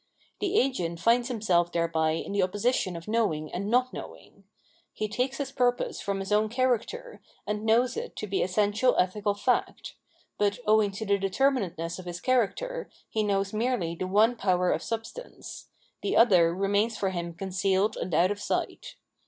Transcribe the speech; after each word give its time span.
The 0.39 0.59
agent 0.59 0.99
finds 0.99 1.27
himself 1.27 1.71
thereby 1.71 2.13
in 2.13 2.31
the 2.31 2.41
opposition 2.41 2.95
of 2.95 3.07
knowing 3.07 3.53
and 3.53 3.69
not 3.69 3.93
knowing. 3.93 4.45
He 4.93 5.07
takes 5.07 5.37
his 5.37 5.51
purpose 5.51 6.01
from 6.01 6.19
his 6.21 6.31
own 6.31 6.49
character, 6.49 7.21
and 7.45 7.63
knows 7.63 7.95
it 7.95 8.15
to 8.15 8.25
be 8.25 8.41
essential 8.41 8.95
ethical 8.97 9.35
fact; 9.35 9.93
but 10.39 10.57
owing 10.65 10.89
to 10.93 11.05
the 11.05 11.19
determinateness 11.19 11.99
of 11.99 12.05
his 12.05 12.19
character, 12.19 12.89
he 13.11 13.21
knows 13.21 13.53
merely 13.53 13.93
the 13.93 14.07
one 14.07 14.35
power 14.35 14.71
of 14.71 14.81
substance; 14.81 15.67
the 16.01 16.17
other 16.17 16.51
remains 16.51 16.97
for 16.97 17.11
him 17.11 17.35
concealed 17.35 17.95
and 17.95 18.11
out 18.15 18.31
of 18.31 18.39
sight. 18.41 18.95